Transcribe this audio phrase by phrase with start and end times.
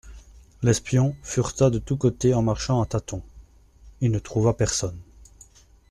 [0.63, 3.21] L'espion fureta de tous côtés en marchant à tâtons;
[4.01, 4.97] il ne trouva personne.